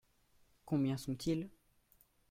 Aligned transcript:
Combien 0.65 0.97
sont-ils? 0.97 1.47